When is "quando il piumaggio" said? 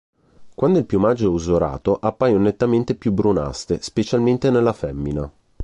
0.55-1.25